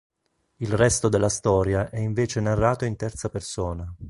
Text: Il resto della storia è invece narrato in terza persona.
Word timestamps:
Il 0.55 0.73
resto 0.73 1.09
della 1.09 1.29
storia 1.29 1.91
è 1.91 1.99
invece 1.99 2.39
narrato 2.41 2.85
in 2.85 2.95
terza 2.95 3.29
persona. 3.29 3.93